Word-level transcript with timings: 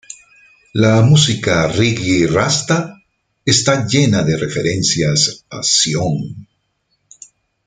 La 0.83 0.93
música 1.09 1.57
reggae 1.67 2.25
rasta 2.31 3.03
está 3.45 3.85
llena 3.85 4.23
de 4.23 4.35
referencias 4.35 5.43
a 5.51 5.61
Sion. 5.61 6.47